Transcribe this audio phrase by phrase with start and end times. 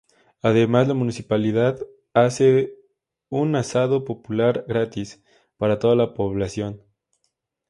[0.41, 1.77] Además la municipalidad
[2.15, 2.73] hace
[3.29, 5.23] un asado popular gratis,
[5.59, 6.81] para toda la población.